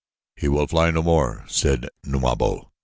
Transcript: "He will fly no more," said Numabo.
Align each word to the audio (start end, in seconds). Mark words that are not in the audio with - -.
"He 0.35 0.47
will 0.47 0.65
fly 0.65 0.89
no 0.89 1.03
more," 1.03 1.45
said 1.47 1.87
Numabo. 2.03 2.71